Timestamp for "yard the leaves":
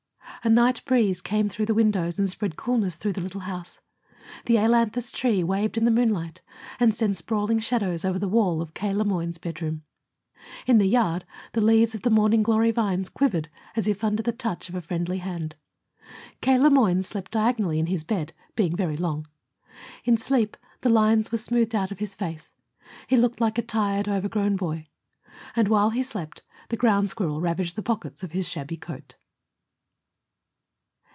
10.87-11.93